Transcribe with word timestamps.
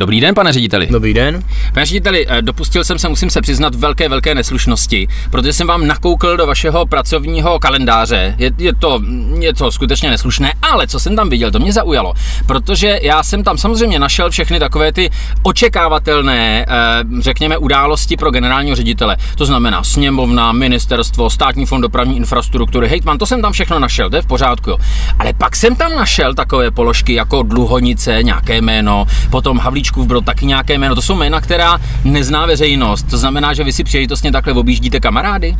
Dobrý 0.00 0.20
den, 0.20 0.34
pane 0.34 0.52
řediteli. 0.52 0.86
Dobrý 0.90 1.14
den. 1.14 1.42
Pane 1.74 1.86
řediteli, 1.86 2.26
eh, 2.28 2.42
dopustil 2.42 2.84
jsem 2.84 2.98
se, 2.98 3.08
musím 3.08 3.30
se 3.30 3.40
přiznat, 3.40 3.74
velké, 3.74 4.08
velké 4.08 4.34
neslušnosti, 4.34 5.08
protože 5.30 5.52
jsem 5.52 5.66
vám 5.66 5.86
nakoukl 5.86 6.36
do 6.36 6.46
vašeho 6.46 6.86
pracovního 6.86 7.58
kalendáře. 7.58 8.34
Je, 8.38 8.50
je 8.58 8.74
to 8.74 9.00
něco 9.28 9.72
skutečně 9.72 10.10
neslušné, 10.10 10.52
ale 10.62 10.86
co 10.86 11.00
jsem 11.00 11.16
tam 11.16 11.28
viděl, 11.28 11.50
to 11.50 11.58
mě 11.58 11.72
zaujalo, 11.72 12.14
protože 12.46 12.98
já 13.02 13.22
jsem 13.22 13.44
tam 13.44 13.58
samozřejmě 13.58 13.98
našel 13.98 14.30
všechny 14.30 14.58
takové 14.58 14.92
ty 14.92 15.10
očekávatelné, 15.42 16.66
eh, 16.68 16.74
řekněme, 17.18 17.58
události 17.58 18.16
pro 18.16 18.30
generálního 18.30 18.76
ředitele. 18.76 19.16
To 19.36 19.46
znamená 19.46 19.84
sněmovna, 19.84 20.52
ministerstvo, 20.52 21.30
státní 21.30 21.66
fond 21.66 21.80
dopravní 21.80 22.16
infrastruktury, 22.16 22.88
hejtman, 22.88 23.18
to 23.18 23.26
jsem 23.26 23.42
tam 23.42 23.52
všechno 23.52 23.78
našel, 23.78 24.10
to 24.10 24.16
je 24.16 24.22
v 24.22 24.26
pořádku. 24.26 24.70
Jo. 24.70 24.76
Ale 25.18 25.32
pak 25.32 25.56
jsem 25.56 25.76
tam 25.76 25.96
našel 25.96 26.34
takové 26.34 26.70
položky 26.70 27.14
jako 27.14 27.42
dluhonice, 27.42 28.22
nějaké 28.22 28.56
jméno, 28.60 29.06
potom 29.30 29.58
Havlíčkův 29.90 30.06
Brod, 30.06 30.24
taky 30.24 30.46
nějaké 30.46 30.74
jméno. 30.74 30.94
To 30.94 31.02
jsou 31.02 31.16
jména, 31.16 31.40
která 31.40 31.78
nezná 32.04 32.46
veřejnost. 32.46 33.02
To 33.10 33.18
znamená, 33.18 33.54
že 33.54 33.64
vy 33.64 33.72
si 33.72 33.84
příležitostně 33.84 34.32
takhle 34.32 34.52
objíždíte 34.52 35.00
kamarády? 35.00 35.56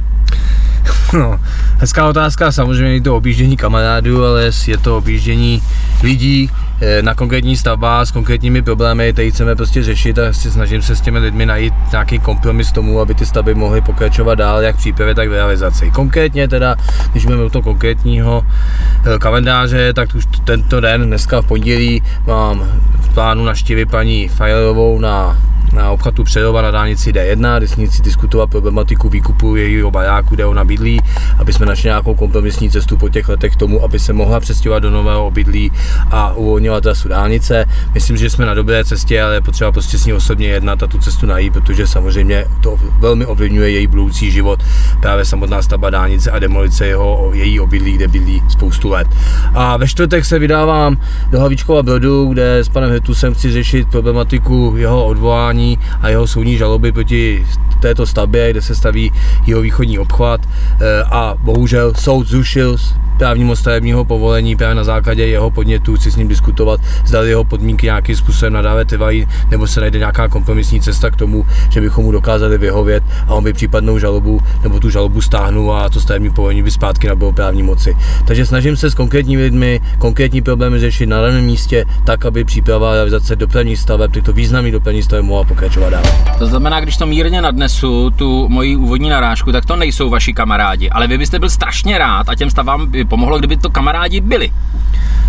No, 1.13 1.41
hezká 1.79 2.09
otázka, 2.09 2.53
samozřejmě 2.53 2.95
je 2.95 3.01
to 3.01 3.17
objíždění 3.17 3.57
kamarádů, 3.57 4.25
ale 4.25 4.51
je 4.67 4.79
to 4.79 4.99
objíždění 4.99 5.63
lidí 6.03 6.51
eh, 6.81 7.03
na 7.03 7.15
konkrétní 7.15 7.57
stavbách 7.57 8.07
s 8.07 8.11
konkrétními 8.11 8.63
problémy, 8.63 9.13
které 9.13 9.31
chceme 9.31 9.57
prostě 9.57 9.83
řešit 9.83 10.19
a 10.19 10.33
si 10.33 10.51
snažím 10.51 10.83
se 10.83 10.97
s 10.97 11.01
těmi 11.01 11.19
lidmi 11.19 11.47
najít 11.47 11.75
nějaký 11.93 12.19
kompromis 12.19 12.73
tomu, 12.73 13.01
aby 13.01 13.15
ty 13.15 13.27
stavby 13.27 13.55
mohly 13.55 13.81
pokračovat 13.81 14.35
dál, 14.35 14.63
jak 14.63 14.77
v 14.77 14.79
přípravě, 14.79 15.15
tak 15.15 15.29
v 15.29 15.33
realizaci. 15.33 15.91
Konkrétně 15.91 16.49
teda, 16.49 16.77
když 17.13 17.27
máme 17.27 17.45
u 17.45 17.51
toho 17.51 17.63
konkrétního 17.63 18.47
eh, 18.47 19.19
kalendáře, 19.19 19.93
tak 19.93 20.15
už 20.15 20.25
tento 20.45 20.81
den, 20.81 21.07
dneska 21.07 21.43
v 21.43 21.47
pondělí, 21.47 22.03
mám 22.27 22.69
plánu 23.15 23.45
naštívit 23.45 23.87
paní 23.87 24.29
Fajerovou 24.29 24.99
na 24.99 25.50
na 25.73 25.91
obchatu 25.91 26.25
Přerova 26.25 26.63
na 26.63 26.71
dálnici 26.71 27.13
D1, 27.13 27.59
kde 27.59 27.69
si 27.69 28.03
diskutovat 28.03 28.51
problematiku 28.51 29.09
výkupu 29.09 29.57
jejího 29.57 29.91
baráku, 29.91 30.35
kde 30.35 30.47
ona 30.47 30.65
bydlí, 30.65 31.01
aby 31.39 31.53
jsme 31.53 31.67
našli 31.67 31.87
nějakou 31.87 32.15
kompromisní 32.15 32.71
cestu 32.71 32.97
po 32.97 33.09
těch 33.09 33.29
letech 33.29 33.53
k 33.53 33.57
tomu, 33.57 33.85
aby 33.85 33.99
se 33.99 34.13
mohla 34.13 34.41
přestěhovat 34.41 34.83
do 34.83 34.91
nového 34.91 35.27
obydlí 35.27 35.73
a 36.11 36.33
uvolňovat 36.35 36.83
trasu 36.83 37.09
dálnice. 37.09 37.65
Myslím, 37.95 38.17
že 38.17 38.31
jsme 38.31 38.47
na 38.47 38.55
dobré 38.55 38.85
cestě, 38.85 39.23
ale 39.23 39.35
je 39.35 39.41
potřeba 39.41 39.73
prostě 39.73 39.99
s 39.99 40.07
ní 40.07 40.13
osobně 40.13 40.49
jednat 40.49 40.83
a 40.83 40.87
tu 40.87 40.99
cestu 40.99 41.27
najít, 41.27 41.53
protože 41.53 41.87
samozřejmě 41.87 42.45
to 42.63 42.79
velmi 42.99 43.27
ovlivňuje 43.27 43.71
její 43.71 43.87
budoucí 43.87 44.31
život, 44.31 44.63
právě 45.01 45.25
samotná 45.25 45.63
stavba 45.63 45.91
dálnice 45.91 46.31
a 46.31 46.39
demolice 46.39 46.87
jeho, 46.87 47.31
její 47.35 47.61
obydlí, 47.61 47.93
kde 47.93 48.09
bydlí 48.09 48.43
spoustu 48.49 48.91
let. 48.91 49.07
A 49.55 49.77
ve 49.77 49.89
čtvrtek 49.89 50.25
se 50.25 50.39
vydávám 50.39 50.97
do 51.31 51.39
Hlavičkova 51.39 51.83
Brodu, 51.83 52.27
kde 52.27 52.59
s 52.59 52.69
panem 52.69 52.91
Hetusem 52.91 53.35
chci 53.35 53.53
řešit 53.53 53.89
problematiku 53.89 54.75
jeho 54.77 55.07
odvolání 55.07 55.60
podání 55.61 55.79
a 56.01 56.09
jeho 56.09 56.27
soudní 56.27 56.57
žaloby 56.57 56.93
proti 56.93 57.47
této 57.81 58.07
stavbě, 58.07 58.51
kde 58.51 58.63
se 58.63 58.75
staví 58.75 59.13
jeho 59.47 59.61
východní 59.61 59.99
obchvat. 59.99 60.41
Eh, 60.47 61.03
a 61.05 61.35
bohužel 61.39 61.95
soud 61.95 62.29
zrušil 62.29 62.77
právního 63.21 63.57
stavebního 63.57 64.05
povolení 64.05 64.57
právě 64.57 64.75
na 64.75 64.85
základě 64.85 65.27
jeho 65.27 65.51
podnětů, 65.51 65.97
chci 65.97 66.11
s 66.11 66.17
ním 66.17 66.29
diskutovat, 66.29 66.81
zda 67.05 67.23
jeho 67.23 67.45
podmínky 67.45 67.87
nějakým 67.87 68.17
způsobem 68.17 68.53
nadále 68.53 68.85
trvají, 68.85 69.27
nebo 69.51 69.67
se 69.67 69.81
najde 69.81 69.99
nějaká 69.99 70.29
kompromisní 70.29 70.81
cesta 70.81 71.11
k 71.11 71.17
tomu, 71.17 71.47
že 71.69 71.81
bychom 71.81 72.05
mu 72.05 72.13
dokázali 72.13 72.59
vyhovět 72.59 73.05
a 73.27 73.35
on 73.35 73.45
by 73.45 73.53
případnou 73.53 73.99
žalobu 73.99 74.41
nebo 74.63 74.81
tu 74.81 74.91
žalobu 74.91 75.21
stáhnul 75.21 75.73
a 75.73 75.89
to 75.89 76.01
stavební 76.01 76.31
povolení 76.31 76.63
by 76.63 76.71
zpátky 76.71 77.09
nabylo 77.09 77.33
právní 77.33 77.63
moci. 77.63 77.97
Takže 78.25 78.47
snažím 78.47 78.77
se 78.77 78.91
s 78.91 78.95
konkrétními 78.95 79.43
lidmi 79.43 79.81
konkrétní 79.99 80.43
problémy 80.43 80.79
řešit 80.79 81.07
na 81.07 81.23
daném 81.23 81.45
místě, 81.45 81.85
tak, 82.05 82.25
aby 82.25 82.45
příprava 82.45 82.91
a 82.91 82.95
realizace 82.95 83.37
dopravních 83.37 83.79
staveb, 83.79 84.13
těchto 84.13 84.33
významných 84.33 84.73
dopravních 84.73 85.05
staveb 85.05 85.25
mohla 85.25 85.45
pokračovat 85.45 85.91
dál. 85.91 86.03
To 86.39 86.47
znamená, 86.47 86.81
když 86.81 86.97
to 86.97 87.07
mírně 87.07 87.43
nadnesu, 87.43 88.11
tu 88.11 88.49
moji 88.49 88.77
úvodní 88.77 89.09
narážku, 89.09 89.53
tak 89.53 89.67
to 89.67 89.77
nejsou 89.77 90.11
vaši 90.11 90.33
kamarádi, 90.33 90.91
ale 90.91 91.07
vy 91.07 91.19
byste 91.19 91.39
byl 91.39 91.51
strašně 91.51 91.99
rád 91.99 92.29
a 92.29 92.35
těm 92.35 92.51
stavám 92.51 92.91
pomohlo, 93.11 93.39
kdyby 93.39 93.57
to 93.57 93.71
kamarádi 93.75 94.23
byli. 94.23 94.55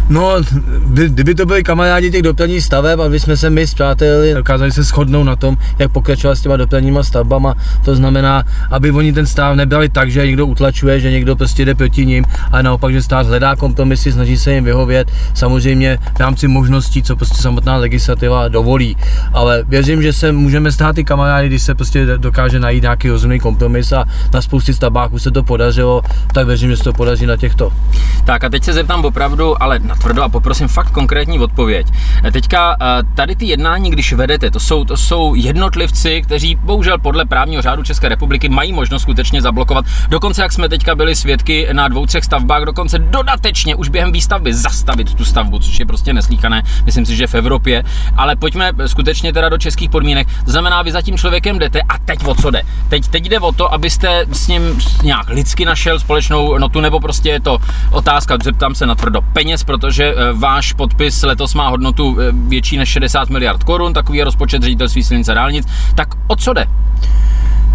No, 0.09 0.35
kdyby 0.87 1.35
to 1.35 1.45
byli 1.45 1.63
kamarádi 1.63 2.11
těch 2.11 2.21
dopravních 2.21 2.63
staveb 2.63 2.99
a 2.99 3.05
jsme 3.05 3.37
se 3.37 3.49
my 3.49 3.67
zpřátelili, 3.67 4.33
dokázali 4.33 4.71
se 4.71 4.83
shodnout 4.83 5.23
na 5.23 5.35
tom, 5.35 5.57
jak 5.79 5.91
pokračovat 5.91 6.35
s 6.35 6.41
těma 6.41 6.57
dopravníma 6.57 7.03
stavbama, 7.03 7.55
to 7.85 7.95
znamená, 7.95 8.43
aby 8.71 8.91
oni 8.91 9.13
ten 9.13 9.25
stav 9.25 9.55
nebrali 9.55 9.89
tak, 9.89 10.11
že 10.11 10.25
někdo 10.25 10.45
utlačuje, 10.45 10.99
že 10.99 11.11
někdo 11.11 11.35
prostě 11.35 11.65
jde 11.65 11.75
proti 11.75 12.05
ním, 12.05 12.25
ale 12.51 12.63
naopak, 12.63 12.93
že 12.93 13.01
stát 13.01 13.27
hledá 13.27 13.55
kompromisy, 13.55 14.11
snaží 14.11 14.37
se 14.37 14.53
jim 14.53 14.63
vyhovět, 14.63 15.11
samozřejmě 15.33 15.97
v 16.17 16.19
rámci 16.19 16.47
možností, 16.47 17.03
co 17.03 17.15
prostě 17.15 17.41
samotná 17.41 17.77
legislativa 17.77 18.47
dovolí. 18.47 18.97
Ale 19.33 19.63
věřím, 19.67 20.01
že 20.01 20.13
se 20.13 20.31
můžeme 20.31 20.71
stát 20.71 20.97
i 20.97 21.03
kamarádi, 21.03 21.47
když 21.47 21.63
se 21.63 21.75
prostě 21.75 22.17
dokáže 22.17 22.59
najít 22.59 22.81
nějaký 22.81 23.09
rozumný 23.09 23.39
kompromis 23.39 23.91
a 23.91 24.05
na 24.33 24.41
spoustě 24.41 24.73
už 25.11 25.21
se 25.21 25.31
to 25.31 25.43
podařilo, 25.43 26.01
tak 26.33 26.47
věřím, 26.47 26.69
že 26.69 26.77
se 26.77 26.83
to 26.83 26.93
podaří 26.93 27.25
na 27.25 27.37
těchto. 27.37 27.71
Tak 28.25 28.43
a 28.43 28.49
teď 28.49 28.63
se 28.63 28.73
zeptám 28.73 29.05
opravdu, 29.05 29.63
ale 29.63 29.79
na 29.91 29.95
tvrdo 29.95 30.23
a 30.23 30.29
poprosím 30.29 30.67
fakt 30.67 30.91
konkrétní 30.91 31.39
odpověď. 31.39 31.87
Teďka 32.31 32.75
eh, 32.81 32.85
tady 33.15 33.35
ty 33.35 33.45
jednání, 33.45 33.91
když 33.91 34.13
vedete, 34.13 34.51
to 34.51 34.59
jsou, 34.59 34.85
to 34.85 34.97
jsou 34.97 35.35
jednotlivci, 35.35 36.21
kteří 36.21 36.55
bohužel 36.55 36.97
podle 36.97 37.25
právního 37.25 37.61
řádu 37.61 37.83
České 37.83 38.09
republiky 38.09 38.49
mají 38.49 38.73
možnost 38.73 39.01
skutečně 39.01 39.41
zablokovat. 39.41 39.85
Dokonce, 40.09 40.41
jak 40.41 40.51
jsme 40.51 40.69
teďka 40.69 40.95
byli 40.95 41.15
svědky 41.15 41.67
na 41.71 41.87
dvou, 41.87 42.05
třech 42.05 42.23
stavbách, 42.23 42.63
dokonce 42.63 42.99
dodatečně 42.99 43.75
už 43.75 43.89
během 43.89 44.11
výstavby 44.11 44.53
zastavit 44.53 45.13
tu 45.13 45.25
stavbu, 45.25 45.59
což 45.59 45.79
je 45.79 45.85
prostě 45.85 46.13
neslíchané, 46.13 46.63
myslím 46.85 47.05
si, 47.05 47.15
že 47.15 47.27
v 47.27 47.35
Evropě. 47.35 47.83
Ale 48.15 48.35
pojďme 48.35 48.71
skutečně 48.85 49.33
teda 49.33 49.49
do 49.49 49.57
českých 49.57 49.89
podmínek. 49.89 50.27
To 50.45 50.51
znamená, 50.51 50.81
vy 50.81 50.91
za 50.91 51.01
tím 51.01 51.17
člověkem 51.17 51.59
jdete 51.59 51.81
a 51.81 51.97
teď 52.05 52.25
o 52.25 52.35
co 52.35 52.51
jde? 52.51 52.61
Teď, 52.89 53.07
teď 53.07 53.23
jde 53.25 53.39
o 53.39 53.51
to, 53.51 53.73
abyste 53.73 54.25
s 54.31 54.47
ním 54.47 54.79
nějak 55.03 55.29
lidsky 55.29 55.65
našel 55.65 55.99
společnou 55.99 56.57
notu, 56.57 56.81
nebo 56.81 56.99
prostě 56.99 57.29
je 57.29 57.39
to 57.39 57.57
otázka, 57.91 58.37
zeptám 58.43 58.75
se 58.75 58.85
na 58.85 58.95
tvrdo 58.95 59.21
peněz, 59.21 59.63
protože 59.63 59.80
eh, 60.15 60.33
váš 60.33 60.73
podpis 60.73 61.23
letos 61.23 61.53
má 61.53 61.69
hodnotu 61.69 62.17
eh, 62.19 62.31
větší 62.31 62.77
než 62.77 62.89
60 62.89 63.29
miliard 63.29 63.63
korun, 63.63 63.93
takový 63.93 64.17
je 64.17 64.23
rozpočet 64.23 64.63
ředitelství 64.63 65.03
silnice 65.03 65.33
dálnic. 65.33 65.67
Tak 65.95 66.07
o 66.27 66.35
co 66.35 66.53
jde? 66.53 66.67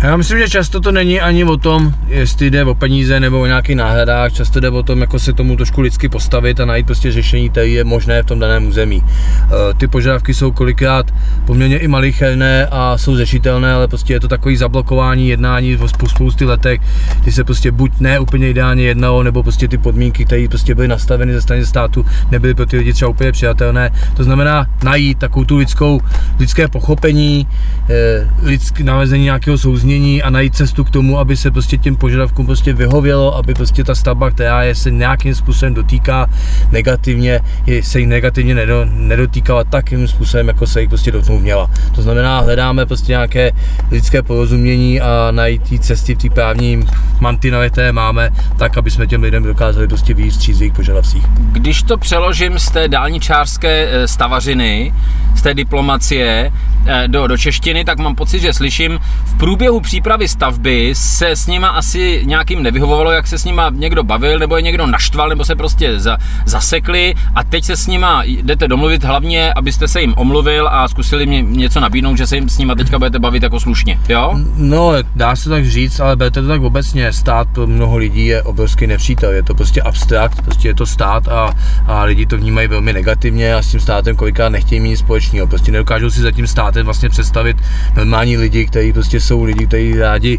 Já 0.03 0.17
myslím, 0.17 0.39
že 0.39 0.49
často 0.49 0.81
to 0.81 0.93
není 0.93 1.21
ani 1.21 1.45
o 1.45 1.57
tom, 1.57 1.95
jestli 2.09 2.51
jde 2.51 2.65
o 2.65 2.75
peníze 2.75 3.21
nebo 3.21 3.41
o 3.41 3.47
nějaký 3.47 3.75
náhradách, 3.75 4.33
často 4.33 4.61
jde 4.61 4.71
o 4.71 4.83
tom, 4.83 5.01
jako 5.01 5.19
se 5.19 5.33
tomu 5.33 5.57
trošku 5.57 5.81
lidsky 5.81 6.09
postavit 6.09 6.61
a 6.61 6.65
najít 6.65 6.87
prostě 6.87 7.12
řešení, 7.12 7.51
které 7.51 7.69
je 7.69 7.84
možné 7.84 8.23
v 8.23 8.27
tom 8.27 8.39
daném 8.39 8.67
území. 8.67 9.03
Eh, 9.07 9.75
ty 9.75 9.89
požadavky 9.89 10.34
jsou 10.34 10.53
kolikrát 10.53 11.15
poměrně 11.45 11.79
i 11.79 11.89
malicherné 11.89 12.67
a 12.71 12.99
jsou 12.99 13.17
řešitelné, 13.17 13.73
ale 13.73 13.89
prostě 13.89 14.12
je 14.12 14.21
to 14.21 14.29
takový 14.29 14.57
zablokování 14.57 15.29
jednání 15.29 15.79
po 15.99 16.09
spousty 16.09 16.45
letech, 16.45 16.81
kdy 17.23 17.33
se 17.33 17.45
prostě 17.45 17.71
buď 17.71 17.93
ne 18.01 18.19
úplně 18.19 18.51
ideálně 18.51 18.84
jednalo, 18.84 19.23
nebo 19.23 19.43
prostě 19.43 19.69
ty 19.69 19.78
podmínky, 19.78 20.25
které 20.25 20.47
prostě 20.49 20.75
byly 20.75 20.89
nastaveny 20.89 21.33
ze 21.33 21.41
strany 21.41 21.67
státu, 21.67 22.07
nebyly 22.31 22.55
pro 22.55 22.67
ty 22.67 22.77
lidi 22.77 22.93
třeba 22.93 23.09
úplně 23.09 23.33
přijatelné. 23.33 23.91
To 24.17 24.25
znamená 24.25 24.67
najít 24.84 25.19
takovou 25.19 25.45
tu 25.45 25.57
lidskou, 25.57 26.01
lidské 26.39 26.69
pochopení, 26.69 27.47
eh, 27.91 28.28
lidské 28.43 28.84
nalezení 28.84 29.25
nějakého 29.25 29.59
souznění 29.59 29.85
změní 29.86 30.22
a 30.22 30.30
najít 30.30 30.54
cestu 30.54 30.84
k 30.84 30.91
tomu, 30.91 31.19
aby 31.19 31.36
se 31.36 31.50
prostě 31.50 31.78
těm 31.78 31.97
požadavkům 31.97 32.47
prostě 32.47 32.72
vyhovělo, 32.72 33.36
aby 33.36 33.54
prostě 33.54 33.84
ta 33.84 33.94
stavba, 33.94 34.30
která 34.30 34.62
je 34.62 34.74
se 34.74 34.91
nějakým 34.91 35.34
způsobem 35.34 35.74
dotýká 35.74 36.26
negativně, 36.72 37.41
je, 37.66 37.82
se 37.82 38.00
jí 38.00 38.06
negativně 38.06 38.54
nedo, 38.54 38.86
nedotýkala 38.91 39.64
takým 39.64 40.08
způsobem, 40.08 40.48
jako 40.48 40.66
se 40.66 40.80
jí 40.80 40.88
prostě 40.88 41.10
dotknout 41.10 41.42
měla. 41.42 41.70
To 41.94 42.02
znamená, 42.02 42.41
hledáme 42.41 42.86
prostě 42.86 43.12
nějaké 43.12 43.52
lidské 43.91 44.22
porozumění 44.22 45.00
a 45.00 45.30
najít 45.30 45.62
ty 45.62 45.78
cesty 45.78 46.14
v 46.14 46.18
té 46.18 46.30
právní 46.30 46.86
mantinely, 47.20 47.70
které 47.70 47.92
máme, 47.92 48.30
tak, 48.58 48.78
aby 48.78 48.91
jsme 48.91 49.06
těm 49.06 49.22
lidem 49.22 49.42
dokázali 49.42 49.88
prostě 49.88 50.14
víc 50.14 50.48
v 50.48 50.60
jejich 50.60 50.72
požadavcích. 50.72 51.24
Když 51.53 51.82
to 51.82 51.97
přeložím 51.98 52.59
z 52.59 52.71
té 52.71 52.89
dálničářské 52.89 53.89
eh, 53.91 54.09
stavařiny, 54.09 54.92
z 55.36 55.42
té 55.42 55.54
diplomacie 55.54 56.53
eh, 56.86 57.09
do, 57.09 57.27
do 57.27 57.39
češtiny, 57.39 57.84
tak 57.84 57.98
mám 57.98 58.15
pocit, 58.15 58.41
že 58.41 58.53
slyším 58.53 58.98
v 59.24 59.39
průběhu 59.39 59.76
přípravy 59.81 60.28
stavby 60.28 60.91
se 60.97 61.31
s 61.31 61.47
nima 61.47 61.69
asi 61.69 62.23
nějakým 62.25 62.63
nevyhovovalo, 62.63 63.11
jak 63.11 63.27
se 63.27 63.39
s 63.39 63.45
nima 63.45 63.71
někdo 63.75 64.03
bavil, 64.03 64.39
nebo 64.39 64.57
je 64.57 64.63
někdo 64.63 64.87
naštval, 64.87 65.28
nebo 65.28 65.45
se 65.45 65.55
prostě 65.55 66.01
za, 66.01 66.19
zasekli 66.47 67.15
a 67.34 67.45
teď 67.45 67.65
se 67.65 67.77
s 67.77 67.87
nima 67.87 68.23
jdete 68.25 68.69
domluvit 68.69 69.05
hlavně, 69.05 69.53
abyste 69.53 69.89
se 69.89 70.01
jim 70.01 70.15
omluvil 70.17 70.69
a 70.69 70.89
zkusili 70.89 71.27
mě 71.27 71.43
něco 71.43 71.81
nabídnout, 71.81 72.17
že 72.17 72.27
se 72.27 72.37
jim 72.37 72.49
s 72.49 72.59
nima 72.59 72.75
teďka 72.75 72.99
budete 72.99 73.19
bavit 73.19 73.43
jako 73.43 73.61
slušně, 73.61 73.99
jo? 74.09 74.34
No, 74.57 74.93
dá 75.17 75.37
se 75.37 75.49
tak 75.49 75.67
říct, 75.67 76.01
ale 76.01 76.17
budete 76.17 76.43
to 76.43 76.49
tak 76.49 76.63
obecně. 76.63 77.13
Stát 77.13 77.49
pro 77.49 77.67
mnoho 77.67 77.97
lidí 77.97 78.27
je 78.27 78.43
obrovský 78.43 78.87
nepřítel, 78.87 79.31
je 79.31 79.43
to 79.43 79.55
prostě 79.55 79.83
abstrakt, 79.83 80.43
prostě 80.43 80.69
je 80.69 80.75
to 80.75 80.87
stát 80.87 81.28
a, 81.28 81.55
a 81.87 82.03
lidi 82.03 82.27
to 82.27 82.37
vnímají 82.37 82.69
velmi 82.69 82.93
negativně 82.93 83.55
a 83.55 83.63
s 83.63 83.71
tím 83.71 83.81
státem 83.81 84.17
kolikrát 84.17 84.49
nechtějí 84.49 84.81
mít 84.81 84.89
nic 84.89 84.99
společného. 84.99 85.47
Prostě 85.47 85.73
nedokážou 85.73 86.11
si 86.11 86.21
za 86.21 86.31
tím 86.31 86.47
státem 86.47 86.84
vlastně 86.84 87.09
představit 87.09 87.57
normální 87.97 88.37
lidi, 88.37 88.67
kteří 88.67 88.93
prostě 88.93 89.21
jsou 89.21 89.43
lidi, 89.43 89.66
kteří 89.66 89.98
rádi 89.98 90.39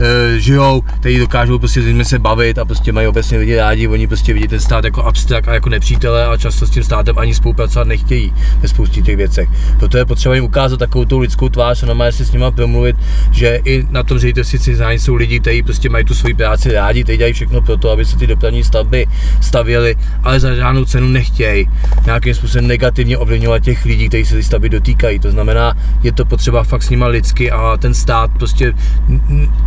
e, 0.00 0.40
žijou, 0.40 0.80
kteří 0.80 1.18
dokážou 1.18 1.58
prostě 1.58 1.82
s 1.82 1.84
lidmi 1.84 2.04
se 2.04 2.18
bavit 2.18 2.58
a 2.58 2.64
prostě 2.64 2.92
mají 2.92 3.06
obecně 3.06 3.38
lidi 3.38 3.56
rádi, 3.56 3.88
oni 3.88 4.06
prostě 4.06 4.34
vidí 4.34 4.48
ten 4.48 4.60
stát 4.60 4.84
jako 4.84 5.02
abstrakt 5.02 5.48
a 5.48 5.54
jako 5.54 5.68
nepřítele 5.68 6.26
a 6.26 6.36
často 6.36 6.66
s 6.66 6.70
tím 6.70 6.82
státem 6.82 7.18
ani 7.18 7.34
spolupracovat 7.34 7.88
nechtějí 7.88 8.32
ve 8.60 8.68
spoustě 8.68 9.02
těch 9.02 9.16
věcech. 9.16 9.48
Proto 9.78 9.98
je 9.98 10.04
potřeba 10.04 10.34
jim 10.34 10.44
ukázat 10.44 10.76
takovou 10.76 11.04
tu 11.04 11.18
lidskou 11.18 11.48
tvář 11.48 11.82
a 11.82 11.86
normálně 11.86 12.12
si 12.12 12.24
s 12.24 12.32
nimi 12.32 12.44
promluvit, 12.54 12.96
že 13.30 13.60
i 13.64 13.86
na 13.90 14.02
tom 14.02 14.18
ředitelství 14.18 14.58
jsou 14.90 15.14
lidi, 15.14 15.40
kteří 15.40 15.62
prostě 15.62 15.88
mají 15.88 16.04
tu 16.04 16.14
svoji 16.14 16.34
práci 16.34 16.72
rádi, 16.72 17.04
kteří 17.04 17.18
dělají 17.18 17.32
všechno 17.32 17.60
pro 17.60 17.76
to, 17.76 17.90
aby 17.90 18.04
se 18.04 18.16
ty 18.16 18.26
dopravní 18.26 18.64
stavby 18.64 19.06
stavěly, 19.40 19.96
ale 20.22 20.40
za 20.40 20.54
žádnou 20.54 20.84
cenu 20.84 21.08
nechtějí 21.08 21.68
nějakým 22.04 22.34
způsobem 22.34 22.66
negativně 22.66 23.18
ovlivňovat 23.18 23.62
těch 23.62 23.84
lidí, 23.84 24.08
kteří 24.08 24.24
se 24.24 24.34
ty 24.34 24.42
stavby 24.42 24.68
dotýkají. 24.68 25.18
To 25.18 25.30
znamená, 25.30 25.74
je 26.02 26.12
to 26.12 26.24
potřeba 26.24 26.64
fakt 26.64 26.82
s 26.82 26.90
nima 26.90 27.06
lidsky 27.06 27.50
a 27.50 27.76
ten 27.76 27.94
stát 27.94 28.30
prostě 28.38 28.67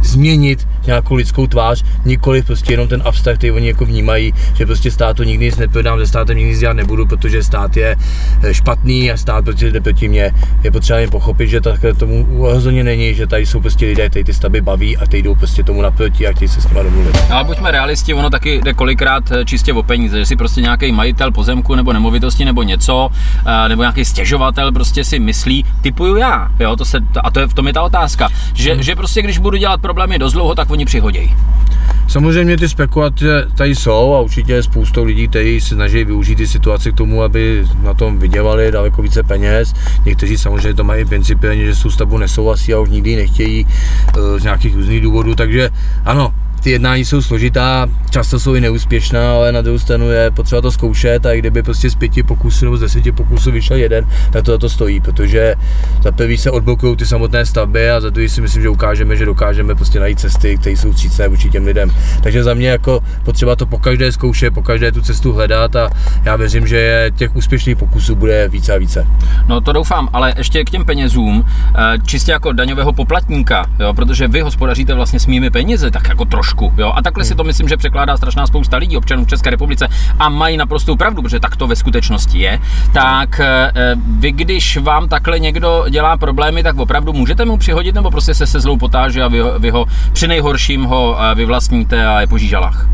změnit 0.02 0.68
nějakou 0.86 1.16
lidskou 1.16 1.48
tvář, 1.48 1.84
nikoli 2.06 2.42
prostě 2.42 2.74
jenom 2.74 2.88
ten 2.88 3.02
abstrakt, 3.06 3.38
který 3.38 3.52
oni 3.52 3.68
jako 3.68 3.86
vnímají, 3.86 4.34
že 4.54 4.66
prostě 4.66 4.92
státu 4.92 5.24
nikdy 5.24 5.46
nic 5.46 5.58
neprodám, 5.58 6.00
ze 6.00 6.08
státem 6.08 6.38
nikdy 6.38 6.52
nic 6.52 6.60
dělat 6.60 6.74
nebudu, 6.74 7.06
protože 7.06 7.44
stát 7.44 7.78
je 7.78 7.96
eh, 8.44 8.54
špatný 8.54 9.12
a 9.12 9.18
stát 9.18 9.44
prostě 9.44 9.72
jde 9.72 9.82
proti 9.82 10.08
mě. 10.08 10.32
Je 10.64 10.72
potřeba 10.72 11.00
jim 11.00 11.10
pochopit, 11.10 11.48
že 11.48 11.62
takhle 11.62 11.94
tomu 11.94 12.28
rozhodně 12.40 12.84
není, 12.84 13.14
že 13.14 13.28
tady 13.28 13.46
jsou 13.46 13.60
prostě 13.60 13.86
lidé, 13.86 14.10
kteří 14.10 14.24
ty 14.24 14.34
stavby 14.34 14.62
baví 14.62 14.98
a 14.98 15.06
kteří 15.06 15.24
jdou 15.24 15.36
prostě 15.36 15.64
tomu 15.64 15.82
naproti 15.82 16.28
a 16.28 16.32
chtějí 16.32 16.50
se 16.50 16.62
s 16.62 16.70
nimi 16.70 16.84
domluvit. 16.84 17.18
Ale 17.30 17.44
buďme 17.44 17.72
realisti, 17.72 18.14
ono 18.14 18.30
taky 18.30 18.62
jde 18.64 18.74
kolikrát 18.74 19.32
eh, 19.32 19.46
čistě 19.46 19.74
o 19.74 19.84
peníze, 19.84 20.20
že 20.20 20.26
si 20.26 20.36
prostě 20.36 20.62
nějaký 20.62 20.92
majitel 20.92 21.32
pozemku 21.32 21.76
nebo 21.76 21.94
nemovitosti 21.94 22.46
nebo 22.46 22.64
něco, 22.64 23.10
eh, 23.46 23.70
nebo 23.70 23.82
nějaký 23.82 24.06
stěžovatel 24.06 24.72
prostě 24.72 25.04
si 25.04 25.20
myslí, 25.20 25.66
typuju 25.82 26.16
já, 26.16 26.52
jo, 26.60 26.76
to 26.76 26.86
se, 26.86 26.98
a 27.24 27.32
to 27.32 27.40
je, 27.40 27.48
v 27.48 27.54
tom 27.54 27.68
je 27.68 27.74
ta 27.74 27.82
otázka, 27.82 28.30
že, 28.54 28.74
hmm. 28.74 28.84
že 28.84 28.91
prostě 28.96 29.22
když 29.22 29.38
budu 29.38 29.58
dělat 29.58 29.82
problémy 29.82 30.20
dost 30.20 30.34
dlouho, 30.34 30.56
tak 30.56 30.70
oni 30.70 30.86
přihodějí. 30.86 31.36
Samozřejmě 32.08 32.58
ty 32.58 32.70
spekulace 32.70 33.48
tady 33.56 33.76
jsou 33.76 34.14
a 34.14 34.22
určitě 34.22 34.54
je 34.54 34.64
spoustu 34.64 35.04
lidí, 35.04 35.28
kteří 35.28 35.62
se 35.62 35.76
snaží 35.76 36.04
využít 36.04 36.36
ty 36.36 36.48
situace 36.48 36.92
k 36.92 36.96
tomu, 36.96 37.24
aby 37.24 37.66
na 37.84 37.94
tom 37.94 38.20
vydělali 38.20 38.72
daleko 38.72 39.02
více 39.02 39.24
peněz. 39.24 39.74
Někteří 40.06 40.38
samozřejmě 40.38 40.74
to 40.74 40.84
mají 40.84 41.06
principiálně, 41.06 41.66
že 41.66 41.76
s 41.76 41.82
tou 41.84 41.90
stavbou 41.90 42.18
nesouhlasí 42.18 42.74
a 42.74 42.80
už 42.80 42.90
nikdy 42.90 43.16
nechtějí 43.16 43.68
eh, 43.68 44.40
z 44.40 44.44
nějakých 44.44 44.76
různých 44.76 45.02
důvodů, 45.02 45.36
takže 45.36 45.70
ano, 46.06 46.34
ty 46.64 46.72
jednání 46.72 47.06
jsou 47.06 47.22
složitá, 47.22 47.88
často 48.10 48.40
jsou 48.40 48.54
i 48.54 48.62
neúspěšná, 48.62 49.34
ale 49.34 49.52
na 49.52 49.62
druhou 49.62 49.80
stranu 49.80 50.10
je 50.10 50.32
potřeba 50.32 50.62
to 50.62 50.72
zkoušet 50.72 51.26
a 51.26 51.36
kdyby 51.36 51.64
prostě 51.64 51.90
z 51.90 51.96
pěti 51.96 52.24
pokusů 52.24 52.66
nebo 52.66 52.78
z 52.78 52.80
deseti 52.80 53.12
pokusů 53.12 53.52
vyšel 53.52 53.78
jeden, 53.78 54.08
tak 54.32 54.46
to 54.46 54.52
za 54.52 54.58
to 54.58 54.70
stojí, 54.70 55.02
protože 55.02 55.56
za 56.02 56.12
prvý 56.12 56.38
se 56.38 56.52
odblokují 56.52 56.96
ty 56.96 57.06
samotné 57.06 57.46
stavby 57.46 57.92
a 57.92 58.02
za 58.02 58.10
druhý 58.10 58.30
si 58.30 58.42
myslím, 58.42 58.62
že 58.62 58.70
ukážeme, 58.70 59.16
že 59.16 59.26
dokážeme 59.26 59.76
prostě 59.76 60.00
najít 60.00 60.20
cesty, 60.20 60.58
které 60.58 60.78
jsou 60.78 60.92
vstřícné 60.92 61.28
vůči 61.28 61.50
těm 61.50 61.66
lidem. 61.66 61.92
Takže 62.24 62.44
za 62.44 62.54
mě 62.54 62.70
jako 62.70 63.04
potřeba 63.24 63.56
to 63.56 63.66
po 63.66 63.78
každé 63.78 64.12
zkoušet, 64.12 64.54
po 64.54 64.62
každé 64.62 64.92
tu 64.92 65.02
cestu 65.02 65.34
hledat 65.34 65.76
a 65.76 65.90
já 66.24 66.36
věřím, 66.36 66.68
že 66.68 67.12
těch 67.16 67.36
úspěšných 67.36 67.78
pokusů 67.78 68.16
bude 68.16 68.48
více 68.48 68.74
a 68.74 68.78
více. 68.78 69.08
No 69.48 69.62
to 69.62 69.74
doufám, 69.74 70.10
ale 70.14 70.34
ještě 70.38 70.64
k 70.64 70.70
těm 70.70 70.86
penězům, 70.86 71.46
eh, 71.76 71.98
čistě 72.06 72.32
jako 72.32 72.52
daňového 72.54 72.94
poplatníka, 72.94 73.66
jo, 73.80 73.94
protože 73.94 74.28
vy 74.28 74.42
hospodaříte 74.42 74.94
vlastně 74.94 75.20
s 75.20 75.26
mými 75.26 75.50
penězi, 75.50 75.92
tak 75.92 76.08
jako 76.10 76.26
trošku 76.26 76.51
trošku. 76.52 76.74
Jo? 76.78 76.92
A 76.96 77.02
takhle 77.02 77.26
si 77.26 77.36
to 77.36 77.44
myslím, 77.44 77.68
že 77.68 77.78
překládá 77.78 78.18
strašná 78.18 78.48
spousta 78.48 78.78
lidí, 78.78 78.98
občanů 78.98 79.26
v 79.26 79.28
České 79.28 79.50
republice 79.50 79.88
a 80.20 80.30
mají 80.30 80.58
naprostou 80.58 80.96
pravdu, 80.96 81.22
protože 81.22 81.40
tak 81.40 81.56
to 81.56 81.68
ve 81.68 81.76
skutečnosti 81.76 82.40
je. 82.40 82.60
Tak 82.94 83.40
eh, 83.40 83.96
vy, 84.20 84.32
když 84.32 84.78
vám 84.78 85.10
takhle 85.10 85.40
někdo 85.40 85.86
dělá 85.90 86.18
problémy, 86.18 86.64
tak 86.64 86.78
opravdu 86.78 87.14
můžete 87.14 87.46
mu 87.46 87.58
přihodit 87.58 87.96
nebo 87.96 88.12
prostě 88.12 88.34
se 88.34 88.48
se 88.48 88.60
zlou 88.60 88.78
potáže 88.78 89.24
a 89.24 89.28
vy, 89.28 89.40
vy 89.60 89.70
ho 89.70 89.86
při 90.14 90.28
nejhorším 90.28 90.84
ho 90.84 91.18
eh, 91.20 91.36
vyvlastníte 91.36 92.08
a 92.08 92.22
je 92.22 92.28
po 92.28 92.38
žížalách? 92.38 92.88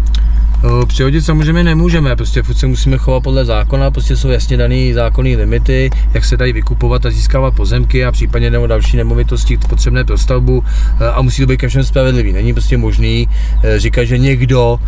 Přihodit 0.88 1.25
samozřejmě 1.25 1.63
nemůžeme, 1.63 2.15
prostě 2.15 2.44
se 2.51 2.68
musíme 2.68 2.98
chovat 2.98 3.24
podle 3.24 3.45
zákona, 3.45 3.92
prostě 3.92 4.15
jsou 4.15 4.30
jasně 4.30 4.57
daný 4.57 4.94
zákonní 4.94 5.36
limity, 5.36 5.89
jak 6.13 6.25
se 6.25 6.38
dají 6.38 6.54
vykupovat 6.54 7.06
a 7.06 7.12
získávat 7.12 7.56
pozemky 7.56 8.06
a 8.06 8.12
případně 8.12 8.50
nebo 8.50 8.68
další 8.68 8.98
nemovitosti 8.98 9.57
potřebné 9.69 10.04
pro 10.04 10.18
stavbu 10.18 10.63
e, 11.00 11.09
a 11.09 11.21
musí 11.21 11.42
to 11.42 11.48
být 11.48 11.57
ke 11.57 11.68
všem 11.68 11.83
spravedlivý. 11.83 12.33
Není 12.33 12.54
prostě 12.54 12.77
možný 12.77 13.30
e, 13.63 13.80
říkat, 13.80 14.04
že 14.04 14.18
někdo 14.18 14.80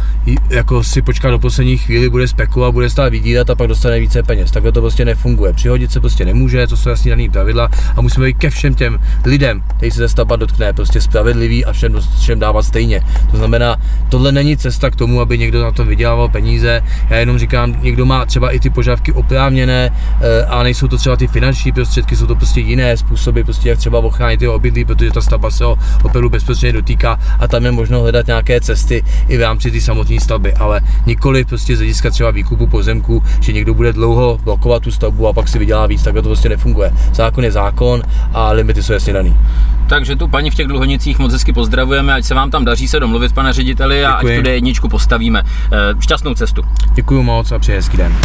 jako 0.49 0.83
si 0.83 1.01
počká 1.01 1.31
do 1.31 1.39
poslední 1.39 1.77
chvíli, 1.77 2.09
bude 2.09 2.27
spekulovat, 2.27 2.73
bude 2.73 2.89
stát 2.89 3.09
vydírat 3.09 3.49
a 3.49 3.55
pak 3.55 3.67
dostane 3.67 3.99
více 3.99 4.23
peněz. 4.23 4.51
Takhle 4.51 4.71
to 4.71 4.81
prostě 4.81 5.05
nefunguje. 5.05 5.53
Přihodit 5.53 5.91
se 5.91 5.99
prostě 5.99 6.25
nemůže, 6.25 6.67
to 6.67 6.77
jsou 6.77 6.89
jasně 6.89 7.09
daný 7.09 7.29
pravidla 7.29 7.69
a 7.95 8.01
musíme 8.01 8.25
být 8.25 8.37
ke 8.37 8.49
všem 8.49 8.75
těm 8.75 8.99
lidem, 9.25 9.63
kteří 9.77 9.91
se 9.91 10.09
stavba 10.09 10.35
dotkne, 10.35 10.73
prostě 10.73 11.01
spravedlivý 11.01 11.65
a 11.65 11.73
všem, 11.73 11.99
všem 12.21 12.39
dávat 12.39 12.63
stejně. 12.63 13.01
To 13.31 13.37
znamená, 13.37 13.77
tohle 14.09 14.31
není 14.31 14.57
cesta 14.57 14.89
k 14.89 14.95
tomu, 14.95 15.21
aby 15.21 15.37
někdo 15.37 15.58
na 15.63 15.71
tom 15.71 15.87
vydělával 15.87 16.29
peníze. 16.29 16.81
Já 17.09 17.17
jenom 17.17 17.37
říkám, 17.37 17.75
někdo 17.81 18.05
má 18.05 18.25
třeba 18.25 18.51
i 18.51 18.59
ty 18.59 18.69
požadavky 18.69 19.11
oprávněné, 19.11 19.91
eh, 20.21 20.45
a 20.45 20.63
nejsou 20.63 20.87
to 20.87 20.97
třeba 20.97 21.15
ty 21.15 21.27
finanční 21.27 21.71
prostředky, 21.71 22.15
jsou 22.15 22.27
to 22.27 22.35
prostě 22.35 22.59
jiné 22.59 22.97
způsoby, 22.97 23.41
prostě 23.41 23.69
jak 23.69 23.77
třeba 23.77 23.99
ochránit 23.99 24.41
jeho 24.41 24.53
obydlí, 24.53 24.85
protože 24.85 25.11
ta 25.11 25.21
stavba 25.21 25.51
se 25.51 25.63
ho 25.63 25.77
opravdu 26.03 26.29
bezprostředně 26.29 26.73
dotýká 26.73 27.19
a 27.39 27.47
tam 27.47 27.65
je 27.65 27.71
možno 27.71 28.01
hledat 28.01 28.27
nějaké 28.27 28.61
cesty 28.61 29.03
i 29.27 29.37
v 29.37 29.41
rámci 29.41 29.71
té 29.71 29.81
samotné 29.81 30.19
stavby, 30.19 30.53
ale 30.53 30.81
nikoli 31.05 31.45
prostě 31.45 31.75
z 31.75 31.79
hlediska 31.79 32.09
třeba 32.09 32.31
výkupu 32.31 32.67
pozemku, 32.67 33.23
že 33.39 33.53
někdo 33.53 33.73
bude 33.73 33.93
dlouho 33.93 34.39
blokovat 34.43 34.83
tu 34.83 34.91
stavbu 34.91 35.27
a 35.27 35.33
pak 35.33 35.47
si 35.47 35.59
vydělá 35.59 35.87
víc, 35.87 36.03
tak 36.03 36.13
to 36.13 36.21
prostě 36.21 36.49
nefunguje. 36.49 36.91
Zákon 37.13 37.43
je 37.43 37.51
zákon 37.51 38.01
a 38.33 38.51
limity 38.51 38.83
jsou 38.83 38.93
jasně 38.93 39.13
daný. 39.13 39.35
Takže 39.89 40.15
tu 40.15 40.27
paní 40.27 40.51
v 40.51 40.55
těch 40.55 40.67
dluhonicích 40.67 41.19
moc 41.19 41.33
hezky 41.33 41.53
pozdravujeme, 41.53 42.13
ať 42.13 42.25
se 42.25 42.33
vám 42.35 42.51
tam 42.51 42.65
daří 42.65 42.87
se 42.87 42.99
domluvit, 42.99 43.33
pane 43.33 43.53
řediteli, 43.53 44.05
a 44.05 44.15
Děkuji. 44.15 44.37
ať 44.37 44.43
tu 44.43 44.49
jedničku 44.49 44.89
postavíme. 44.89 45.43
Eh, 45.71 46.01
šťastnou 46.01 46.33
cestu. 46.33 46.61
Děkuji 46.93 47.23
moc 47.23 47.51
a 47.51 47.59
přeji 47.59 47.75
hezký 47.75 47.97
den. 47.97 48.15